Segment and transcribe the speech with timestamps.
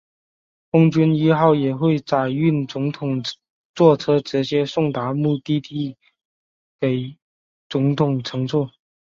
[0.71, 3.21] 空军一号也会载运总统
[3.75, 5.95] 座车直接送达目的地
[6.79, 7.15] 给
[7.69, 8.71] 总统乘坐。